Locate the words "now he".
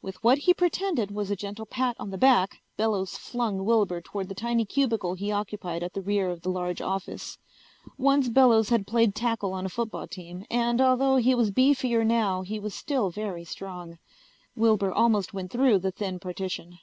12.02-12.58